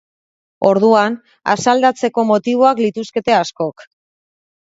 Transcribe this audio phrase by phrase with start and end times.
[0.69, 1.17] Orduan,
[1.55, 3.87] asaldatzeko motiboak lituzteke askok.